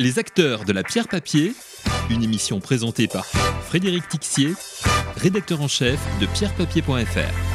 [0.00, 1.54] Les acteurs de la pierre papier,
[2.10, 4.54] une émission présentée par Frédéric Tixier,
[5.16, 7.54] rédacteur en chef de pierrepapier.fr.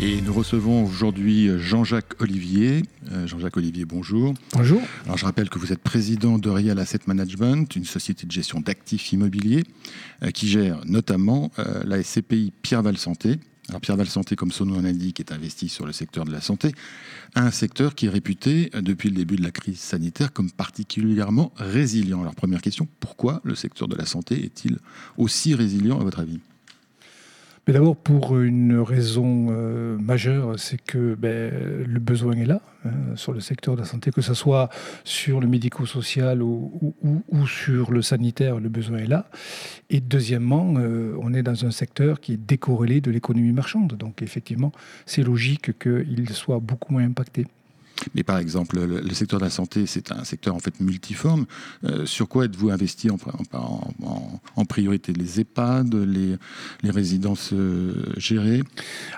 [0.00, 2.82] Et nous recevons aujourd'hui Jean-Jacques Olivier.
[3.12, 4.34] Euh, Jean-Jacques Olivier, bonjour.
[4.54, 4.82] Bonjour.
[5.04, 8.58] Alors je rappelle que vous êtes président de Real Asset Management, une société de gestion
[8.58, 9.62] d'actifs immobiliers
[10.24, 13.38] euh, qui gère notamment euh, la SCPI Pierre Val Santé.
[13.70, 16.72] Alors Pierre Santé, comme son nom l'indique, est investi sur le secteur de la santé,
[17.36, 22.20] un secteur qui est réputé depuis le début de la crise sanitaire comme particulièrement résilient.
[22.20, 24.78] Alors première question, pourquoi le secteur de la santé est-il
[25.16, 26.40] aussi résilient à votre avis?
[27.72, 31.52] D'abord, pour une raison euh, majeure, c'est que ben,
[31.86, 34.70] le besoin est là hein, sur le secteur de la santé, que ce soit
[35.04, 36.94] sur le médico-social ou,
[37.46, 39.26] sur le sanitaire, le besoin est là.
[39.90, 43.94] Et deuxièmement, euh, on est dans un secteur qui est décorrélé de l'économie marchande.
[43.94, 44.72] Donc effectivement,
[45.06, 47.46] c'est logique qu'il soit beaucoup moins impacté.
[48.14, 51.46] Mais par exemple, le, secteur de la santé, c'est un secteur en fait multiforme.
[51.84, 55.12] Euh, sur quoi êtes-vous investi en, priorité?
[55.12, 56.36] Les EHPAD, les,
[56.90, 58.62] résidences euh, gérées?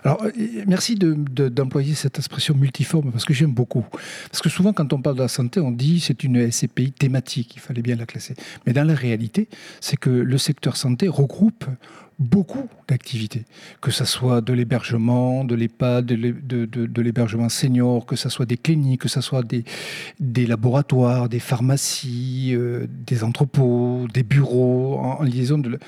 [0.05, 0.31] Alors, euh,
[0.67, 3.85] merci d'employer cette expression multiforme parce que j'aime beaucoup.
[4.31, 7.55] Parce que souvent, quand on parle de la santé, on dit c'est une SCPI thématique,
[7.57, 8.35] il fallait bien la classer.
[8.67, 9.49] Mais dans la réalité,
[9.81, 11.65] c'est que le secteur santé regroupe
[12.23, 13.45] beaucoup d'activités,
[13.81, 19.03] que ce soit de l'hébergement, de l'EHPAD, de, l'hébergement senior, que ce soit des cliniques,
[19.03, 19.65] que ce soit des,
[20.21, 25.79] des laboratoires, des pharmacies, euh, des entrepôts, des bureaux, en, liaison de,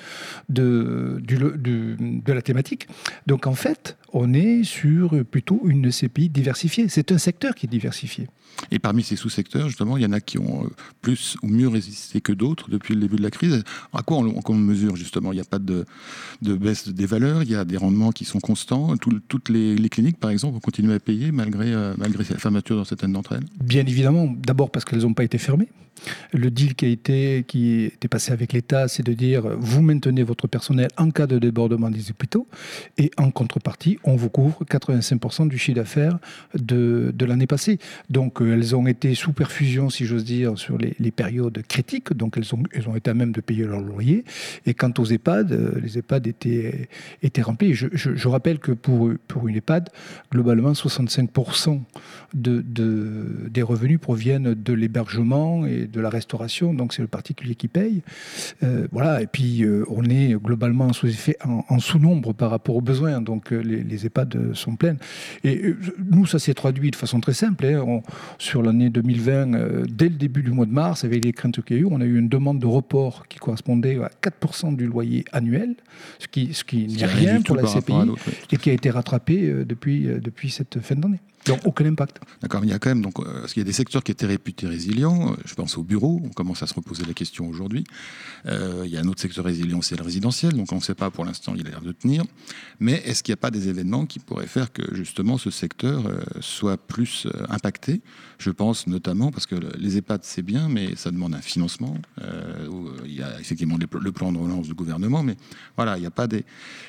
[0.49, 2.89] de, de la thématique.
[3.27, 6.89] Donc en fait, on est sur plutôt une CPI diversifiée.
[6.89, 8.29] C'est un secteur qui est diversifié.
[8.71, 10.69] Et parmi ces sous-secteurs, justement, il y en a qui ont euh,
[11.03, 13.65] plus ou mieux résisté que d'autres depuis le début de la crise.
[13.93, 15.33] À quoi on, mesure, justement?
[15.33, 15.85] Il n'y a pas de,
[16.41, 18.95] baisse des valeurs, il y a des rendements qui sont constants.
[18.97, 22.85] toutes les, cliniques, par exemple, ont continué à payer malgré, euh, malgré la fermeture dans
[22.85, 23.45] certaines d'entre elles?
[23.61, 25.69] Bien évidemment, d'abord parce qu'elles n'ont pas été fermées.
[26.33, 30.23] Le deal qui a été, qui était passé avec l'État, c'est de dire vous maintenez
[30.23, 32.47] votre personnel en cas de débordement des hôpitaux
[32.99, 36.19] et en contrepartie, on vous couvre 85% du chiffre d'affaires
[36.55, 37.79] de, de l'année passée.
[38.11, 42.13] Donc euh, elles ont été sous perfusion, si j'ose dire, sur les, périodes critiques.
[42.13, 44.25] Donc elles ont, elles ont été à même de payer leur loyer.
[44.67, 46.89] Et quant aux EHPAD, euh, les EHPAD étaient,
[47.23, 47.75] étaient remplis.
[47.75, 49.91] Je, je, rappelle que pour, pour une EHPAD,
[50.33, 51.81] globalement, 65%
[52.35, 57.55] de, de, des revenus proviennent de l'hébergement et de la restauration, donc c'est le particulier
[57.55, 58.03] qui paye.
[58.63, 62.81] Euh, voilà, et puis euh, on est globalement sous effet, en, sous-nombre par rapport aux
[62.81, 64.99] besoins, donc euh, les, EHPAD sont pleines.
[65.45, 65.75] Et
[66.11, 67.65] nous, ça s'est traduit de façon très simple.
[67.65, 68.01] Hein.
[68.39, 71.79] sur l'année 2020, dès le début du mois de mars, avec les craintes qu'il y
[71.79, 75.25] a eu, on a eu une demande de report qui correspondait à 4% du loyer
[75.33, 75.77] annuel,
[76.19, 78.11] ce qui, ce qui n'est rien pour la CPI,
[78.53, 81.21] et qui a été rattrapé depuis, depuis cette fin d'année.
[81.65, 82.21] Aucun impact.
[82.41, 84.13] D'accord, il y a quand même donc euh, parce qu'il y a des secteurs qui
[84.13, 85.33] étaient réputés résilients.
[85.33, 87.85] Euh, je pense au bureau, on commence à se reposer la question aujourd'hui.
[88.47, 90.55] Euh, il y a un autre secteur résilient, c'est le résidentiel.
[90.55, 92.25] Donc on ne sait pas pour l'instant, il a l'air de tenir.
[92.81, 96.03] Mais est-ce qu'il n'y a pas des événements qui pourraient faire que justement ce secteur
[96.41, 98.01] soit plus impacté?
[98.39, 101.97] Je pense notamment parce que les EHPAD c'est bien, mais ça demande un financement.
[103.05, 105.37] il y a effectivement le plan de relance du gouvernement, mais
[105.77, 106.45] voilà, il n'y a pas des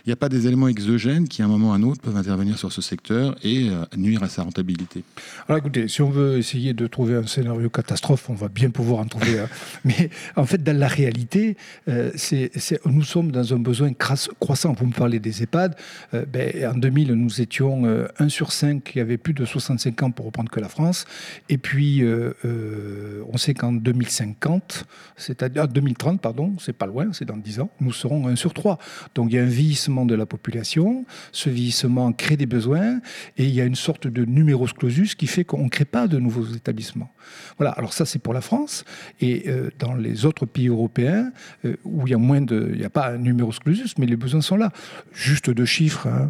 [0.09, 2.57] a pas des éléments exogènes qui à un moment ou à un autre peuvent intervenir
[2.57, 5.03] sur ce secteur et nuire à sa rentabilité
[5.47, 9.01] Alors écoutez, si on veut essayer de trouver un scénario catastrophe, on va bien pouvoir
[9.01, 9.49] en trouver un.
[9.85, 11.57] Mais en fait, dans la réalité,
[11.87, 12.51] euh, c'est,
[12.85, 14.73] nous sommes dans un besoin croissant.
[14.73, 15.75] Vous me parlez des EHPAD.
[16.13, 20.03] Euh, ben, en 2000, nous étions 1 euh, sur 5 qui avait plus de 65
[20.03, 21.05] ans pour reprendre que la France.
[21.49, 22.03] Et puis,
[22.43, 24.85] on sait qu'en 2050,
[25.17, 28.77] c'est-à-dire 2030, pardon, c'est pas loin, c'est dans 10 ans, nous serons 1 sur 3.
[29.15, 31.05] Donc il y a un vieillissement de la population.
[31.31, 32.99] Ce vieillissement crée des besoins
[33.37, 36.07] et il y a une sorte de numerus clausus qui fait qu'on ne crée pas
[36.07, 37.11] de nouveaux établissements.
[37.57, 38.85] Voilà, alors ça c'est pour la France.
[39.21, 41.31] Et euh, dans les autres pays européens,
[41.63, 42.69] euh, où il y a moins de.
[42.73, 44.71] Il n'y a pas un numerus clausus, mais les besoins sont là.
[45.13, 46.07] Juste deux chiffres.
[46.07, 46.29] Hein.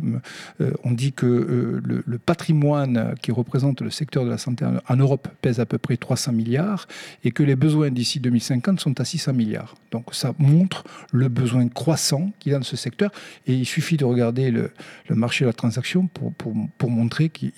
[0.62, 5.28] Euh, on dit que le, patrimoine qui représente le secteur de la santé en Europe
[5.42, 6.88] pèse à peu près 300 milliards
[7.24, 9.76] et que les besoins d'ici 2050 sont à 600 milliards.
[9.92, 13.12] Donc ça montre le besoin croissant qu'il y a dans ce secteur.
[13.48, 14.72] Et il suffit de regarder le,
[15.08, 17.52] le marché de la transaction pour, pour, pour montrer qu'il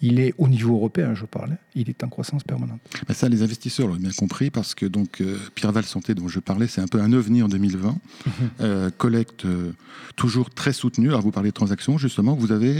[0.00, 2.80] il est au niveau européen, je parle, il est en croissance permanente.
[3.10, 6.40] ça, les investisseurs l'ont bien compris parce que donc euh, Pierre Val Santé, dont je
[6.40, 7.88] parlais, c'est un peu un ovni en 2020.
[7.88, 8.32] Mhm.
[8.60, 9.72] Euh, collecte euh,
[10.16, 11.08] toujours très soutenue.
[11.08, 12.78] Alors vous parlez de transactions, justement, vous avez,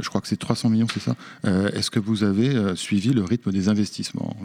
[0.00, 3.52] je crois que c'est 300 millions, c'est ça Est-ce que vous avez suivi le rythme
[3.52, 4.36] des investissements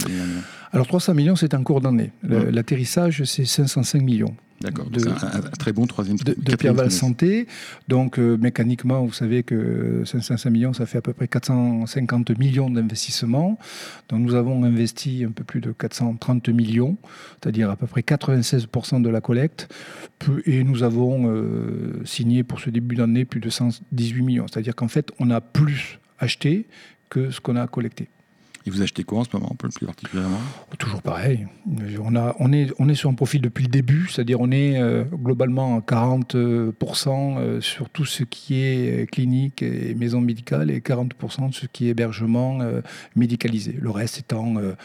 [0.71, 2.11] Alors 300 millions, c'est en cours d'année.
[2.23, 4.35] L'atterrissage, c'est 505 millions.
[4.61, 7.47] D'accord, un, très bon troisième De, de Pierre Santé.
[7.87, 12.69] Donc, euh, mécaniquement, vous savez que 500 millions, ça fait à peu près 450 millions
[12.69, 13.57] d'investissements.
[14.09, 16.97] Donc, nous avons investi un peu plus de 430 millions,
[17.41, 19.67] c'est-à-dire à peu près 96% de la collecte.
[20.45, 24.45] Et nous avons euh, signé pour ce début d'année plus de 118 millions.
[24.47, 26.67] C'est-à-dire qu'en fait, on a plus acheté
[27.09, 28.09] que ce qu'on a collecté.
[28.65, 30.39] Et vous achetez quoi en ce moment, plus particulièrement?
[30.77, 31.47] Toujours pareil.
[31.99, 34.79] On, a, on, est, on est sur un profil depuis le début, c'est-à-dire on est
[34.79, 36.71] euh, globalement à 40%
[37.37, 41.87] euh, sur tout ce qui est clinique et maison médicale et 40% de ce qui
[41.87, 42.81] est hébergement euh,
[43.15, 43.75] médicalisé.
[43.79, 44.75] Le reste étant de,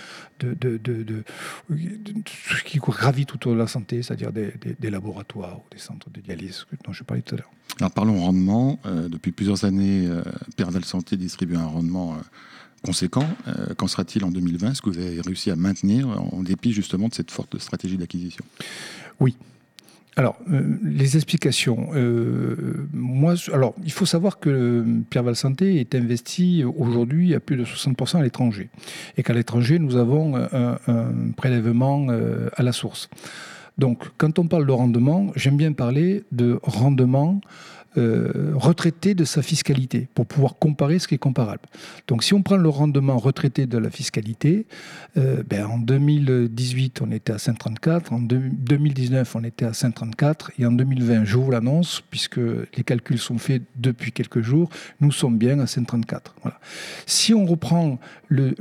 [0.40, 1.24] de, de,
[1.68, 6.20] ce qui gravite autour de la santé, c'est-à-dire des, des, laboratoires ou des centres de
[6.20, 7.50] dialyse dont je parlais tout à l'heure.
[7.80, 8.78] Alors parlons rendement.
[8.84, 10.08] depuis plusieurs années,
[10.56, 12.16] Perval Santé distribue un rendement
[12.84, 13.26] conséquent.
[13.48, 17.08] Euh, qu'en sera-t-il en 2020 Est-ce que vous avez réussi à maintenir en dépit justement
[17.08, 18.44] de cette forte stratégie d'acquisition?
[19.20, 19.36] Oui.
[20.18, 21.90] Alors, euh, les explications.
[21.94, 27.56] Euh, moi, alors, il faut savoir que Pierre Val Santé est investi aujourd'hui à plus
[27.56, 28.70] de 60% à l'étranger.
[29.18, 30.78] Et qu'à l'étranger, nous avons un
[31.36, 32.06] prélèvement
[32.56, 33.10] à la source.
[33.78, 37.40] Donc, quand on parle de rendement, j'aime bien parler de rendement
[37.98, 41.62] euh, retraité de sa fiscalité pour pouvoir comparer ce qui est comparable.
[42.08, 44.66] Donc si on prend le rendement retraité de la fiscalité,
[45.16, 50.66] euh, ben, en 2018 on était à 5,34, en 2019 on était à 5,34 et
[50.66, 54.68] en 2020, je vous l'annonce, puisque les calculs sont faits depuis quelques jours,
[55.00, 56.20] nous sommes bien à 5,34.
[56.42, 56.60] Voilà.
[57.06, 57.98] Si on reprend
[58.28, 58.54] le,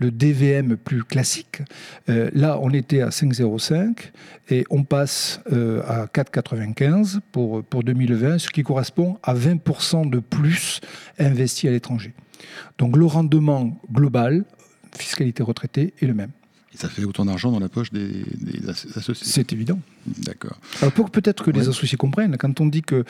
[0.00, 1.62] DVM plus classique,
[2.08, 4.10] euh, là on était à 5,05
[4.50, 5.40] et on passe
[5.86, 10.80] à 4,95 pour, pour 2020, ce qui correspond correspond à 20% de plus
[11.18, 12.14] investi à l'étranger.
[12.78, 14.46] Donc le rendement global,
[14.96, 16.30] fiscalité retraitée, est le même.
[16.72, 18.24] Et ça fait autant d'argent dans la poche des,
[18.68, 19.78] associés C'est évident.
[20.06, 20.58] D'accord.
[20.80, 23.04] Alors pour peut-être que les associés comprennent, quand on dit que,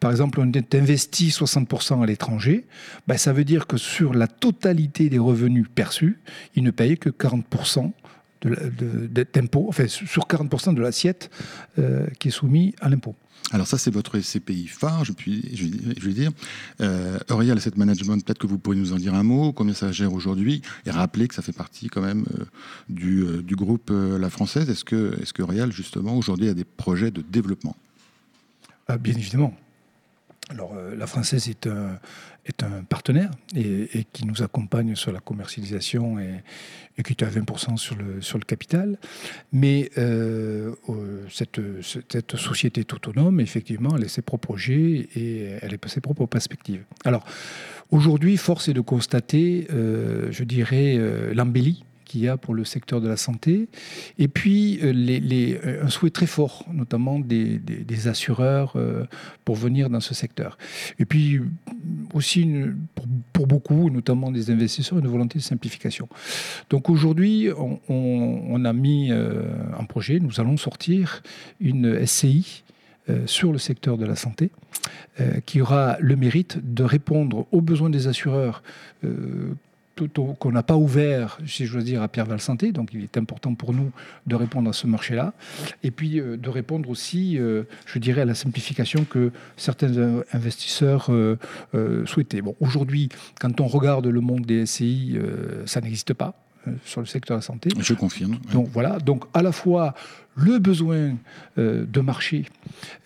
[0.00, 2.66] par exemple, on est investi 60% à l'étranger,
[3.06, 6.18] ben ça veut dire que sur la totalité des revenus perçus,
[6.56, 7.92] ils ne payent que 40%
[8.44, 11.30] d'impôt, enfin sur 40% de l'assiette
[11.78, 13.14] euh, qui est soumise à l'impôt.
[13.50, 16.30] Alors ça, c'est votre SCPI phare, je, puis, je, dire.
[16.80, 20.12] Euh, Asset Management, peut-être que vous pourriez nous en dire un mot, combien ça gère
[20.12, 22.44] aujourd'hui, et rappeler que ça fait partie quand même euh,
[22.88, 24.70] du, euh, du, groupe La Française.
[24.70, 27.76] Est-ce que, est que justement, aujourd'hui, a des projets de développement?
[28.88, 29.54] Ah, Bien évidemment.
[30.52, 31.98] Alors, La Française est un,
[32.44, 36.42] est un partenaire et, qui nous accompagne sur la commercialisation et,
[37.02, 38.98] qui est à 20% sur le, sur le capital.
[39.52, 40.74] Mais euh,
[41.30, 46.00] cette, cette, société est autonome, effectivement, elle a ses propres projets et elle a ses
[46.00, 46.84] propres perspectives.
[47.04, 47.24] Alors,
[47.90, 52.64] aujourd'hui, force est de constater, euh, je dirais, euh, l'embellie qu'il y a pour le
[52.64, 53.68] secteur de la santé.
[54.18, 57.60] Et puis, euh, les, euh, un souhait très fort, notamment des,
[58.06, 59.04] assureurs, euh,
[59.46, 60.58] pour venir dans ce secteur.
[60.98, 61.40] Et puis,
[62.12, 62.46] aussi,
[63.32, 66.06] pour, beaucoup, notamment des investisseurs, une volonté de simplification.
[66.68, 67.48] Donc aujourd'hui,
[67.88, 71.22] on, a mis un projet, nous allons sortir
[71.60, 72.62] une SCI
[73.26, 74.50] sur le secteur de la santé,
[75.44, 78.62] qui aura le mérite de répondre aux besoins des assureurs
[80.38, 82.72] qu'on n'a pas ouvert, si je veux dire, à Pierre Val Santé.
[82.72, 83.92] Donc il est important pour nous
[84.26, 85.32] de répondre à ce marché-là.
[85.82, 91.08] Et puis euh, de répondre aussi, euh, je dirais, à la simplification que certains investisseurs
[91.10, 91.36] euh,
[92.06, 92.42] souhaitaient.
[92.42, 93.08] Bon, aujourd'hui,
[93.40, 95.18] quand on regarde le monde des SCI,
[95.66, 96.34] ça n'existe pas.
[96.68, 97.70] Euh, sur le secteur de la santé.
[97.76, 98.38] Je confirme.
[98.52, 99.94] Donc voilà, donc à la fois
[100.36, 101.16] le besoin
[101.58, 102.44] euh, de marché,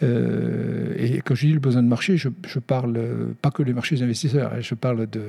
[0.02, 3.00] euh, et quand je dis le besoin de marché, je, je parle
[3.40, 5.22] pas que les marchés investisseurs, hein, je parle de,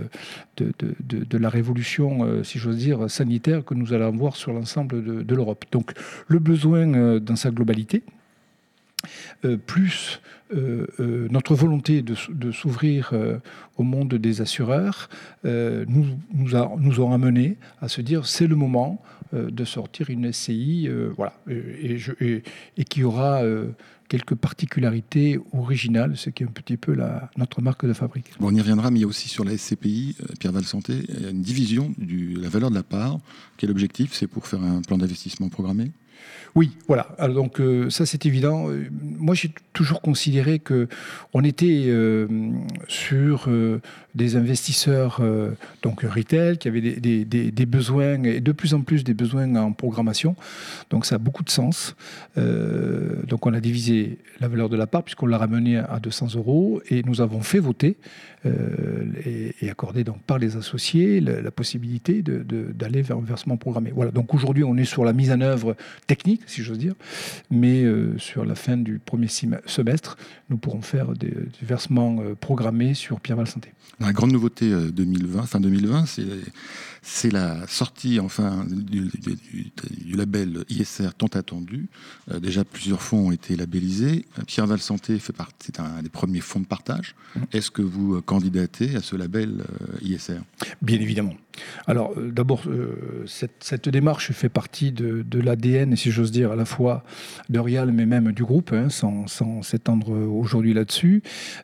[0.57, 5.25] de, de, de la révolution, si j'ose dire, sanitaire que nous allons voir sur l'ensemble
[5.25, 5.63] de, l'Europe.
[5.71, 5.93] Donc
[6.27, 8.03] le besoin dans sa globalité,
[9.65, 10.21] plus
[10.53, 13.37] euh, euh, notre volonté de, s'ouvrir euh,
[13.75, 15.09] au monde des assureurs
[15.43, 19.01] nous, nous, a, nous ont amené à se dire c'est le moment
[19.33, 23.41] de sortir une SCI voilà, et, qui aura
[24.07, 28.31] quelques particularités originales, ce qui est un petit peu la, notre marque de fabrique.
[28.39, 31.41] On y reviendra, mais il y a aussi sur la SCPI, Pierre Val Santé, une
[31.41, 33.19] division de la valeur de la part.
[33.57, 34.13] Quel objectif?
[34.13, 35.91] C'est pour faire un plan d'investissement programmé?
[36.57, 37.09] Oui, voilà.
[37.19, 38.69] Alors donc euh, ça c'est évident.
[38.69, 40.87] Euh, moi j'ai toujours considéré que
[41.33, 42.27] on était euh,
[42.87, 43.47] sur
[44.17, 45.21] des investisseurs,
[45.81, 50.35] donc retail, qui avaient des, besoins, et de plus en plus des besoins en programmation.
[50.89, 51.95] Donc ça a beaucoup de sens.
[52.35, 56.81] donc on a divisé la valeur de la part, puisqu'on l'a ramené à 200 euros,
[56.89, 57.97] et nous avons fait voter
[58.45, 63.91] et, et, accordé donc par les associés la, possibilité d'aller vers un versement programmé.
[63.93, 65.75] Voilà, donc aujourd'hui on est sur la mise en œuvre
[66.07, 66.95] technique, si j'ose dire,
[67.51, 67.85] mais
[68.17, 70.17] sur la fin du premier semestre,
[70.49, 73.71] nous pourrons faire des, versements euh, programmés sur Pierre-Val Santé.
[74.07, 76.05] La grande nouveauté 2020, euh, fin 2020,
[77.01, 79.11] c'est la sortie enfin du,
[80.15, 81.89] label ISR tant attendu.
[82.31, 84.25] Euh, déjà, plusieurs fonds ont été labellisés.
[84.45, 87.15] Pierre-Val Santé fait partie, c'est un des premiers fonds de partage.
[87.35, 87.41] Mmh.
[87.51, 89.65] Est-ce que vous candidatez à ce label
[90.01, 90.39] ISR
[90.81, 91.35] Bien évidemment.
[91.87, 96.65] Alors, euh, d'abord, euh, cette, démarche fait partie de, l'ADN, si j'ose dire, à la
[96.65, 97.03] fois
[97.49, 99.27] de Rial, mais même du groupe, hein, sans,
[99.61, 101.21] s'étendre aujourd'hui là-dessus.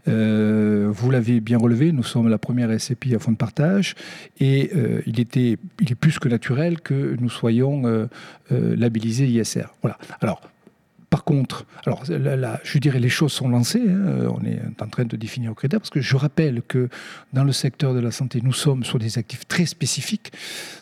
[0.08, 3.96] Euh, vous l'avez bien relevé, nous sommes la première SCPI à fond de partage,
[4.40, 4.72] et
[5.06, 8.08] il, était, est plus que naturel que nous soyons
[8.50, 9.66] labellisés ISR.
[9.82, 9.98] Voilà.
[10.22, 10.42] Alors,
[11.14, 15.06] par contre, alors là, je dirais les choses sont lancées, hein, on est en train
[15.06, 16.90] de définir le critère, parce que je rappelle que
[17.34, 20.32] dans le secteur de la santé, nous sommes sur des actifs très spécifiques,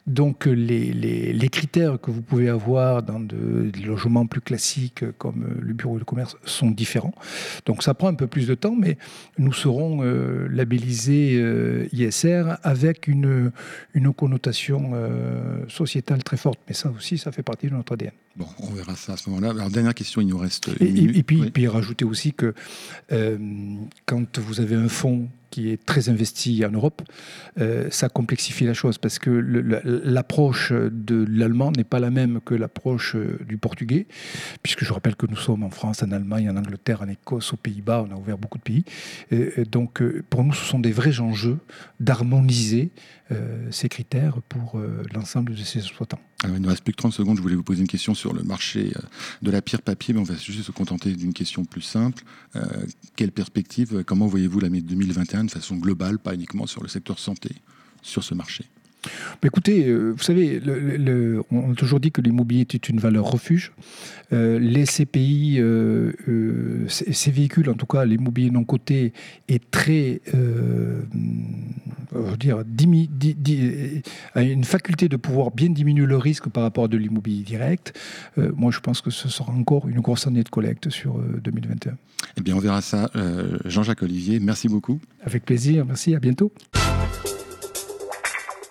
[0.08, 5.58] donc les, les, critères que vous pouvez avoir dans de, des logements plus classiques comme
[5.60, 7.14] le bureau de commerce sont différents.
[7.66, 8.98] Donc ça prend un peu plus de temps, mais
[9.38, 13.52] nous serons euh, labellisés euh, ISR avec une,
[13.94, 18.14] une connotation euh, sociétale très forte, mais ça aussi, ça fait partie de notre ADN.
[18.38, 19.50] Bon, on verra ça à ce moment-là.
[19.50, 22.54] Alors, dernière question, il nous reste une et, puis, puis rajouter aussi que
[23.12, 23.38] euh,
[24.06, 27.04] quand vous avez un fonds qui est très investi en Europe,
[27.60, 32.56] euh, ça complexifie la chose parce que l'approche de l'allemand n'est pas la même que
[32.56, 34.08] l'approche euh, du portugais,
[34.64, 37.58] puisque je rappelle que nous sommes en France, en Allemagne, en Angleterre, en Écosse, aux
[37.58, 38.86] Pays-Bas, on a ouvert beaucoup de pays.
[39.70, 41.58] donc pour nous, ce sont des vrais enjeux
[42.00, 42.90] d'harmoniser
[43.70, 44.80] ces critères pour
[45.14, 46.20] l'ensemble de ces exploitants.
[46.44, 48.34] Alors, il ne reste plus que 30 secondes, je voulais vous poser une question sur
[48.34, 48.92] le marché
[49.42, 52.24] de la pierre papier, mais on va juste se contenter d'une question plus simple.
[53.16, 57.56] quelle perspective, comment voyez-vous l'année 2021 de façon globale, pas uniquement sur le secteur santé,
[58.02, 58.66] sur ce marché
[59.44, 60.62] écoutez, euh, vous savez,
[61.52, 63.72] on a toujours dit que l'immobilier était une valeur refuge.
[64.34, 66.14] Euh, les CPI, euh,
[66.88, 69.14] ces véhicules, en tout cas l'immobilier non coté,
[69.48, 71.02] est très, je
[72.14, 72.64] veux dire,
[74.36, 77.98] a une faculté de pouvoir bien diminuer le risque par rapport à de l'immobilier direct.
[78.38, 81.98] moi, je pense que ce sera encore une grosse année de collecte sur 2021.
[82.38, 83.10] Eh bien, on verra ça.
[83.66, 85.00] Jean-Jacques Olivier, merci beaucoup.
[85.24, 86.52] Avec plaisir, merci, à bientôt.